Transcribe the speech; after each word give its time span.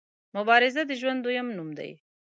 مبارزه 0.35 0.81
د 0.89 0.91
ژوند 0.99 1.19
دویم 1.23 1.47
نوم 1.57 1.69
دی. 1.77 1.91